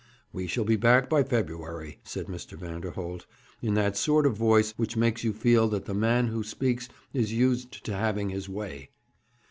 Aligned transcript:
'We 0.33 0.47
shall 0.47 0.63
be 0.63 0.77
back 0.77 1.11
by 1.11 1.21
February,' 1.21 1.99
said 2.03 2.25
Mr. 2.25 2.57
Vanderholt, 2.57 3.27
in 3.61 3.75
that 3.75 3.95
sort 3.95 4.25
of 4.25 4.35
voice 4.35 4.71
which 4.71 4.97
makes 4.97 5.23
you 5.23 5.31
feel 5.31 5.67
that 5.67 5.85
the 5.85 5.93
man 5.93 6.29
who 6.29 6.43
speaks 6.43 6.89
is 7.13 7.33
used 7.33 7.85
to 7.85 7.93
having 7.93 8.29
his 8.31 8.49
way. 8.49 8.89